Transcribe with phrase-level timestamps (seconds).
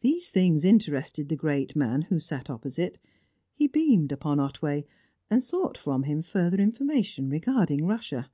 [0.00, 2.96] These things interested the great man, who sat opposite;
[3.52, 4.86] he beamed upon Otway,
[5.28, 8.30] and sought from him further information regarding Russia.